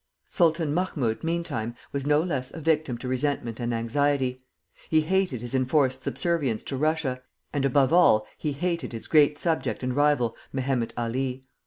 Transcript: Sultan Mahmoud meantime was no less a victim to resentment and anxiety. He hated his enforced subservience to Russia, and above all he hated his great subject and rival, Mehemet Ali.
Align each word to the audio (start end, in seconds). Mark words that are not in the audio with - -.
Sultan 0.29 0.73
Mahmoud 0.73 1.23
meantime 1.23 1.75
was 1.91 2.07
no 2.07 2.21
less 2.23 2.51
a 2.51 2.59
victim 2.59 2.97
to 2.97 3.07
resentment 3.07 3.59
and 3.59 3.71
anxiety. 3.71 4.43
He 4.89 5.01
hated 5.01 5.41
his 5.41 5.53
enforced 5.53 6.01
subservience 6.01 6.63
to 6.63 6.75
Russia, 6.75 7.21
and 7.53 7.65
above 7.65 7.93
all 7.93 8.25
he 8.35 8.53
hated 8.53 8.93
his 8.93 9.05
great 9.05 9.37
subject 9.37 9.83
and 9.83 9.95
rival, 9.95 10.35
Mehemet 10.51 10.91
Ali. 10.97 11.45